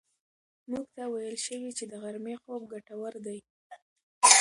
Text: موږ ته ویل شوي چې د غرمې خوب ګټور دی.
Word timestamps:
موږ 0.69 0.85
ته 0.95 1.03
ویل 1.11 1.37
شوي 1.47 1.71
چې 1.77 1.83
د 1.91 1.93
غرمې 2.03 2.35
خوب 2.41 2.61
ګټور 2.73 3.13
دی. 3.25 3.37